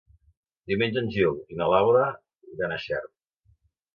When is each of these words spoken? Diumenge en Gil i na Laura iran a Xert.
Diumenge 0.71 0.97
en 1.01 1.09
Gil 1.15 1.35
i 1.55 1.59
na 1.59 1.67
Laura 1.73 2.07
iran 2.55 2.73
a 2.77 2.79
Xert. 2.87 3.13